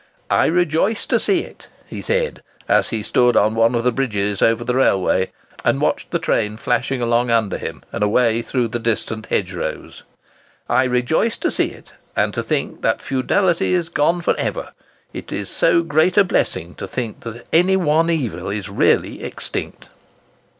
[0.31, 4.41] "I rejoice to see it," he said, as he stood on one of the bridges
[4.41, 5.31] over the railway,
[5.63, 11.37] and watched the train flashing along under him, and away through the distant hedgerows—"I rejoice
[11.37, 14.71] to see it, and to think that feudality is gone for ever:
[15.13, 19.87] it is so great a blessing to think that any one evil is really extinct."